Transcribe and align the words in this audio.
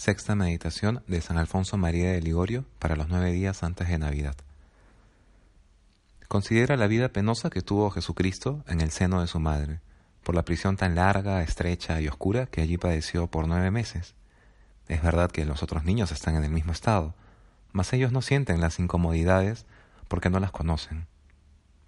Sexta 0.00 0.34
meditación 0.34 1.02
de 1.08 1.20
San 1.20 1.36
Alfonso 1.36 1.76
María 1.76 2.12
de 2.12 2.22
Ligorio 2.22 2.64
para 2.78 2.96
los 2.96 3.10
nueve 3.10 3.32
días 3.32 3.62
antes 3.62 3.86
de 3.86 3.98
Navidad. 3.98 4.34
Considera 6.26 6.78
la 6.78 6.86
vida 6.86 7.10
penosa 7.10 7.50
que 7.50 7.60
tuvo 7.60 7.90
Jesucristo 7.90 8.64
en 8.66 8.80
el 8.80 8.92
seno 8.92 9.20
de 9.20 9.26
su 9.26 9.40
madre, 9.40 9.82
por 10.22 10.34
la 10.34 10.46
prisión 10.46 10.78
tan 10.78 10.94
larga, 10.94 11.42
estrecha 11.42 12.00
y 12.00 12.08
oscura 12.08 12.46
que 12.46 12.62
allí 12.62 12.78
padeció 12.78 13.26
por 13.26 13.46
nueve 13.46 13.70
meses. 13.70 14.14
Es 14.88 15.02
verdad 15.02 15.30
que 15.30 15.44
los 15.44 15.62
otros 15.62 15.84
niños 15.84 16.12
están 16.12 16.34
en 16.34 16.44
el 16.44 16.50
mismo 16.50 16.72
estado, 16.72 17.14
mas 17.72 17.92
ellos 17.92 18.10
no 18.10 18.22
sienten 18.22 18.62
las 18.62 18.78
incomodidades 18.78 19.66
porque 20.08 20.30
no 20.30 20.40
las 20.40 20.50
conocen. 20.50 21.08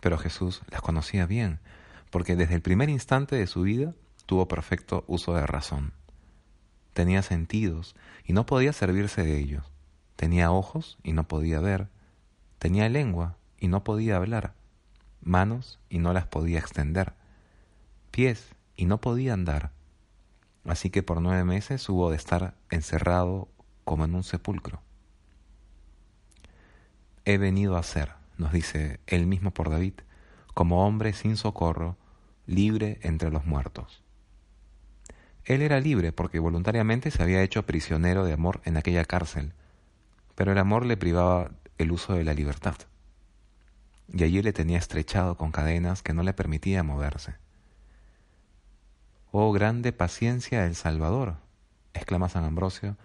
Pero 0.01 0.19
Jesús 0.19 0.61
las 0.69 0.83
conocía 0.83 1.25
bien, 1.25 1.61
porque 2.11 2.37
desde 2.37 2.57
el 2.57 2.61
primer 2.61 2.91
instante 2.91 3.37
de 3.37 3.47
su 3.47 3.63
vida 3.63 3.95
tuvo 4.27 4.49
perfecto 4.49 5.03
uso 5.07 5.33
de 5.35 5.47
razón. 5.47 5.95
Tenía 6.93 7.23
sentidos 7.23 7.95
y 8.25 8.33
no 8.33 8.47
podía 8.47 8.73
servirse 8.73 9.23
de 9.23 9.39
ellos. 9.39 9.65
Tenía 10.17 10.53
ojos 10.53 10.99
y 11.03 11.13
no 11.13 11.27
podía 11.27 11.61
ver. 11.61 11.89
Tenía 12.59 12.89
lengua 12.89 13.37
y 13.59 13.69
no 13.69 13.83
podía 13.83 14.17
hablar. 14.17 14.55
Manos 15.23 15.79
y 15.89 15.99
no 15.99 16.13
las 16.13 16.27
podía 16.27 16.59
extender. 16.59 17.15
Pies 18.11 18.55
y 18.77 18.87
no 18.87 19.01
podía 19.01 19.33
andar. 19.33 19.73
Así 20.65 20.91
que 20.91 21.03
por 21.03 21.21
nueve 21.21 21.45
meses 21.45 21.89
hubo 21.89 22.11
de 22.11 22.17
estar 22.17 22.55
encerrado 22.71 23.49
como 23.85 24.05
en 24.05 24.15
un 24.15 24.23
sepulcro. 24.23 24.81
He 27.25 27.39
venido 27.39 27.77
a 27.77 27.83
ser, 27.83 28.13
nos 28.37 28.53
dice 28.53 29.01
él 29.07 29.27
mismo 29.27 29.53
por 29.53 29.71
David, 29.71 29.95
como 30.55 30.87
hombre 30.87 31.13
sin 31.13 31.37
socorro, 31.37 31.97
libre 32.47 32.99
entre 33.03 33.31
los 33.31 33.47
muertos. 33.47 34.02
Él 35.45 35.63
era 35.63 35.81
libre 35.81 36.13
porque 36.13 36.39
voluntariamente 36.39 37.11
se 37.11 37.23
había 37.23 37.43
hecho 37.43 37.67
prisionero 37.67 38.25
de 38.25 38.33
amor 38.33 38.61
en 38.65 38.77
aquella 38.77 39.05
cárcel, 39.05 39.53
pero 40.35 40.53
el 40.53 40.59
amor 40.59 40.87
le 40.87 40.97
privaba 40.97 41.51
el 41.79 41.93
uso 41.93 42.15
de 42.15 42.25
la 42.25 42.35
libertad. 42.35 42.77
Y 44.13 44.23
allí 44.25 44.43
le 44.43 44.53
tenía 44.53 44.79
estrechado 44.79 45.37
con 45.37 45.53
cadenas 45.53 46.03
que 46.03 46.13
no 46.13 46.23
le 46.23 46.33
permitía 46.33 46.83
moverse. 46.83 47.35
Oh 49.31 49.51
grande 49.53 49.93
paciencia 49.93 50.63
del 50.63 50.77
Salvador, 50.77 51.37
exclama 51.95 52.29
San 52.29 52.45
Ambrosio, 52.45 52.97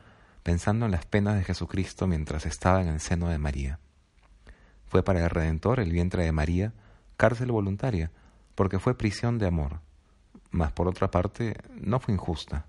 pensando 0.44 0.86
en 0.86 0.92
las 0.92 1.06
penas 1.06 1.36
de 1.36 1.44
Jesucristo 1.44 2.08
mientras 2.08 2.46
estaba 2.46 2.82
en 2.82 2.90
el 2.90 3.00
seno 3.00 3.30
de 3.30 3.38
María. 3.38 3.80
Fue 4.86 5.04
para 5.04 5.24
el 5.24 5.30
Redentor 5.30 5.80
el 5.80 5.92
vientre 5.92 6.24
de 6.24 6.32
María 6.32 6.74
cárcel 7.18 7.52
voluntaria, 7.52 8.12
porque 8.56 8.80
fue 8.80 8.98
prisión 8.98 9.40
de 9.40 9.48
amor, 9.48 9.82
mas 10.58 10.72
por 10.72 10.88
otra 10.88 11.12
parte 11.12 11.56
no 11.80 12.00
fue 12.00 12.14
injusta. 12.14 12.66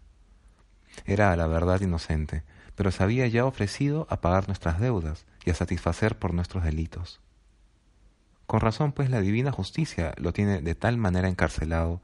Era 1.05 1.33
a 1.33 1.36
la 1.36 1.47
verdad 1.47 1.81
inocente, 1.81 2.45
pero 2.75 2.91
se 2.91 3.03
había 3.03 3.27
ya 3.27 3.45
ofrecido 3.45 4.06
a 4.11 4.20
pagar 4.20 4.47
nuestras 4.47 4.78
deudas 4.78 5.27
y 5.45 5.50
a 5.50 5.55
satisfacer 5.55 6.19
por 6.19 6.34
nuestros 6.34 6.62
delitos. 6.62 7.20
Con 8.47 8.61
razón, 8.61 8.92
pues, 8.92 9.11
la 9.11 9.20
divina 9.20 9.53
justicia 9.53 10.14
lo 10.17 10.33
tiene 10.33 10.61
de 10.62 10.75
tal 10.75 10.97
manera 10.97 11.28
encarcelado, 11.28 12.00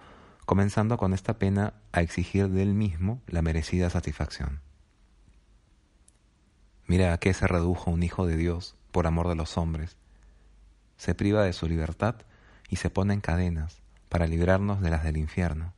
comenzando 0.46 0.98
con 0.98 1.14
esta 1.14 1.38
pena 1.38 1.74
a 1.92 2.02
exigir 2.02 2.48
de 2.48 2.62
él 2.62 2.74
mismo 2.74 3.22
la 3.26 3.40
merecida 3.40 3.88
satisfacción. 3.88 4.60
Mira 6.86 7.12
a 7.12 7.18
qué 7.18 7.32
se 7.32 7.46
redujo 7.46 7.90
un 7.90 8.02
hijo 8.02 8.26
de 8.26 8.36
Dios 8.36 8.76
por 8.90 9.06
amor 9.06 9.28
de 9.28 9.36
los 9.36 9.56
hombres. 9.56 9.96
Se 10.96 11.14
priva 11.14 11.44
de 11.44 11.52
su 11.52 11.66
libertad 11.66 12.16
y 12.68 12.76
se 12.76 12.90
pone 12.90 13.14
en 13.14 13.20
cadenas, 13.20 13.83
para 14.14 14.28
librarnos 14.28 14.80
de 14.80 14.90
las 14.90 15.02
del 15.02 15.16
infierno. 15.16 15.72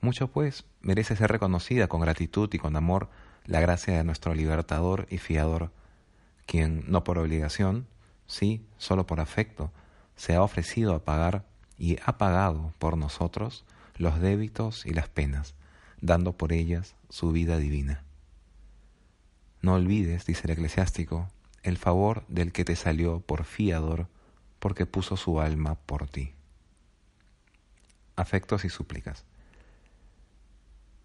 Mucho, 0.00 0.28
pues, 0.28 0.64
merece 0.82 1.16
ser 1.16 1.32
reconocida 1.32 1.88
con 1.88 2.00
gratitud 2.00 2.48
y 2.54 2.58
con 2.58 2.76
amor 2.76 3.08
la 3.44 3.58
gracia 3.58 3.96
de 3.96 4.04
nuestro 4.04 4.34
libertador 4.34 5.08
y 5.10 5.18
fiador, 5.18 5.72
quien, 6.46 6.84
no 6.86 7.02
por 7.02 7.18
obligación, 7.18 7.88
sí, 8.28 8.64
solo 8.78 9.04
por 9.04 9.18
afecto, 9.18 9.72
se 10.14 10.36
ha 10.36 10.42
ofrecido 10.42 10.94
a 10.94 11.04
pagar 11.04 11.44
y 11.76 11.98
ha 12.06 12.18
pagado 12.18 12.72
por 12.78 12.96
nosotros 12.96 13.64
los 13.96 14.20
débitos 14.20 14.86
y 14.86 14.90
las 14.90 15.08
penas, 15.08 15.56
dando 16.00 16.36
por 16.36 16.52
ellas 16.52 16.94
su 17.08 17.32
vida 17.32 17.58
divina. 17.58 18.04
No 19.60 19.74
olvides, 19.74 20.24
dice 20.24 20.42
el 20.44 20.52
eclesiástico, 20.52 21.26
el 21.64 21.78
favor 21.78 22.22
del 22.28 22.52
que 22.52 22.64
te 22.64 22.76
salió 22.76 23.18
por 23.18 23.42
fiador, 23.42 24.06
porque 24.60 24.86
puso 24.86 25.16
su 25.16 25.40
alma 25.40 25.74
por 25.74 26.06
ti 26.06 26.35
afectos 28.16 28.64
y 28.64 28.68
súplicas. 28.68 29.24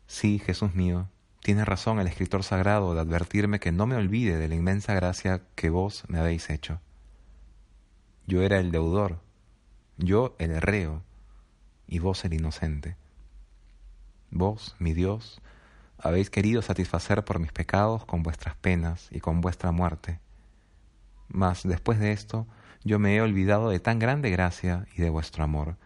Sí, 0.08 0.40
Jesús 0.40 0.74
mío, 0.74 1.08
tiene 1.42 1.66
razón 1.66 2.00
el 2.00 2.08
escritor 2.08 2.44
sagrado 2.44 2.94
de 2.94 3.02
advertirme 3.02 3.60
que 3.60 3.72
no 3.72 3.88
me 3.88 3.96
olvide 3.96 4.38
de 4.38 4.48
la 4.48 4.56
inmensa 4.56 4.94
gracia 4.94 5.42
que 5.56 5.70
vos 5.70 6.04
me 6.08 6.20
habéis 6.20 6.50
hecho. 6.50 6.80
Yo 8.28 8.42
era 8.42 8.60
el 8.60 8.72
deudor, 8.72 9.20
yo 9.98 10.36
el 10.40 10.62
reo, 10.62 11.04
y 11.88 12.00
vos 12.00 12.24
el 12.26 12.34
inocente. 12.34 12.96
Vos, 14.30 14.76
mi 14.80 14.94
Dios, 14.94 15.42
habéis 15.98 16.30
querido 16.30 16.62
satisfacer 16.62 17.26
por 17.26 17.40
mis 17.40 17.52
pecados 17.52 18.06
con 18.06 18.24
vuestras 18.24 18.56
penas 18.56 19.08
y 19.12 19.20
con 19.20 19.42
vuestra 19.42 19.72
muerte. 19.72 20.20
Mas 21.28 21.64
después 21.64 22.00
de 22.00 22.12
esto, 22.12 22.48
yo 22.84 23.00
me 23.00 23.16
he 23.16 23.22
olvidado 23.22 23.70
de 23.70 23.80
tan 23.80 24.00
grande 24.00 24.30
gracia 24.30 24.86
y 24.96 25.02
de 25.02 25.10
vuestro 25.10 25.44
amor, 25.44 25.78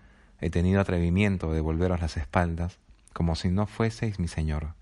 he 0.46 0.52
tenido 0.52 0.80
atrevimiento 0.80 1.52
de 1.54 1.60
volveros 1.60 2.02
las 2.02 2.18
espaldas, 2.18 2.78
como 3.14 3.36
si 3.36 3.50
no 3.50 3.66
fueseis 3.66 4.20
mi 4.20 4.28
Señor, 4.28 4.76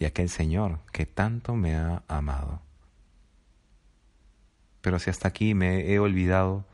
y 0.00 0.06
aquel 0.06 0.28
Señor 0.28 0.80
que 0.90 1.06
tanto 1.06 1.54
me 1.54 1.76
ha 1.76 2.02
amado. 2.08 2.60
Pero 4.80 4.98
si 4.98 5.08
hasta 5.08 5.28
aquí 5.28 5.54
me 5.54 5.92
he 5.92 6.00
olvidado, 6.00 6.64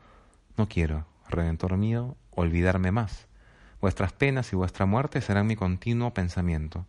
no 0.57 0.67
quiero, 0.67 1.05
Redentor 1.29 1.77
mío, 1.77 2.17
olvidarme 2.31 2.91
más. 2.91 3.27
Vuestras 3.79 4.11
penas 4.11 4.51
y 4.53 4.55
vuestra 4.55 4.87
muerte 4.87 5.21
serán 5.21 5.45
mi 5.45 5.55
continuo 5.55 6.11
pensamiento, 6.11 6.87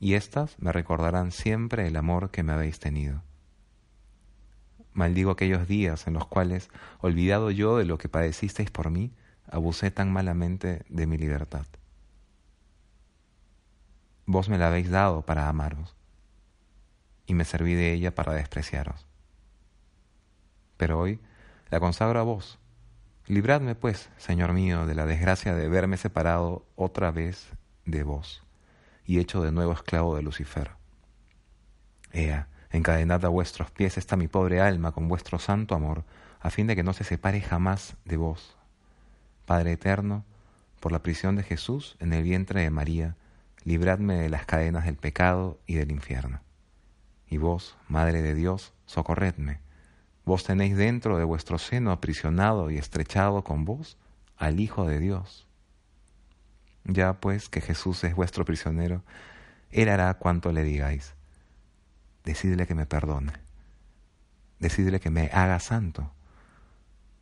y 0.00 0.12
éstas 0.12 0.56
me 0.58 0.70
recordarán 0.70 1.32
siempre 1.32 1.86
el 1.86 1.96
amor 1.96 2.30
que 2.30 2.42
me 2.42 2.52
habéis 2.52 2.78
tenido. 2.78 3.22
Maldigo 4.92 5.30
aquellos 5.30 5.66
días 5.66 6.06
en 6.06 6.12
los 6.12 6.26
cuales, 6.26 6.68
olvidado 7.00 7.50
yo 7.50 7.78
de 7.78 7.86
lo 7.86 7.96
que 7.96 8.10
padecisteis 8.10 8.70
por 8.70 8.90
mí, 8.90 9.14
abusé 9.52 9.90
tan 9.90 10.10
malamente 10.10 10.82
de 10.88 11.06
mi 11.06 11.18
libertad. 11.18 11.66
Vos 14.24 14.48
me 14.48 14.56
la 14.56 14.68
habéis 14.68 14.88
dado 14.90 15.22
para 15.22 15.48
amaros, 15.48 15.94
y 17.26 17.34
me 17.34 17.44
serví 17.44 17.74
de 17.74 17.92
ella 17.92 18.14
para 18.14 18.32
despreciaros. 18.32 19.06
Pero 20.78 20.98
hoy 20.98 21.20
la 21.70 21.80
consagro 21.80 22.18
a 22.18 22.22
vos. 22.22 22.58
Libradme, 23.26 23.74
pues, 23.74 24.08
Señor 24.16 24.54
mío, 24.54 24.86
de 24.86 24.94
la 24.94 25.04
desgracia 25.04 25.54
de 25.54 25.68
verme 25.68 25.98
separado 25.98 26.64
otra 26.74 27.10
vez 27.10 27.50
de 27.84 28.04
vos, 28.04 28.42
y 29.04 29.18
hecho 29.18 29.42
de 29.42 29.52
nuevo 29.52 29.72
esclavo 29.72 30.16
de 30.16 30.22
Lucifer. 30.22 30.70
Ea, 32.10 32.48
encadenad 32.70 33.22
a 33.26 33.28
vuestros 33.28 33.70
pies 33.70 33.98
está 33.98 34.16
mi 34.16 34.28
pobre 34.28 34.62
alma 34.62 34.92
con 34.92 35.08
vuestro 35.08 35.38
santo 35.38 35.74
amor, 35.74 36.04
a 36.40 36.48
fin 36.48 36.66
de 36.66 36.74
que 36.74 36.82
no 36.82 36.94
se 36.94 37.04
separe 37.04 37.42
jamás 37.42 37.96
de 38.06 38.16
vos, 38.16 38.56
Padre 39.46 39.72
eterno, 39.72 40.24
por 40.80 40.92
la 40.92 41.02
prisión 41.02 41.36
de 41.36 41.42
Jesús 41.42 41.96
en 42.00 42.12
el 42.12 42.22
vientre 42.22 42.62
de 42.62 42.70
María, 42.70 43.16
libradme 43.64 44.14
de 44.14 44.28
las 44.28 44.46
cadenas 44.46 44.84
del 44.84 44.96
pecado 44.96 45.60
y 45.66 45.74
del 45.74 45.92
infierno. 45.92 46.40
Y 47.28 47.38
vos, 47.38 47.76
Madre 47.88 48.22
de 48.22 48.34
Dios, 48.34 48.72
socorredme. 48.86 49.60
Vos 50.24 50.44
tenéis 50.44 50.76
dentro 50.76 51.18
de 51.18 51.24
vuestro 51.24 51.58
seno 51.58 51.90
aprisionado 51.90 52.70
y 52.70 52.78
estrechado 52.78 53.42
con 53.42 53.64
vos 53.64 53.96
al 54.36 54.60
Hijo 54.60 54.86
de 54.86 54.98
Dios. 54.98 55.46
Ya 56.84 57.14
pues 57.14 57.48
que 57.48 57.60
Jesús 57.60 58.02
es 58.04 58.14
vuestro 58.14 58.44
prisionero, 58.44 59.02
Él 59.70 59.88
hará 59.88 60.12
cuanto 60.14 60.52
le 60.52 60.64
digáis. 60.64 61.14
Decidle 62.24 62.66
que 62.66 62.74
me 62.74 62.86
perdone. 62.86 63.32
Decidle 64.58 65.00
que 65.00 65.10
me 65.10 65.30
haga 65.32 65.58
santo. 65.60 66.12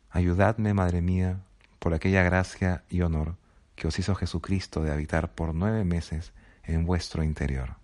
Ayudadme, 0.09 0.73
Madre 0.73 1.01
mía, 1.01 1.39
por 1.81 1.95
aquella 1.95 2.21
gracia 2.21 2.83
y 2.91 3.01
honor 3.01 3.37
que 3.75 3.87
os 3.87 3.97
hizo 3.97 4.13
Jesucristo 4.13 4.83
de 4.83 4.91
habitar 4.91 5.33
por 5.33 5.55
nueve 5.55 5.83
meses 5.83 6.31
en 6.63 6.85
vuestro 6.85 7.23
interior. 7.23 7.80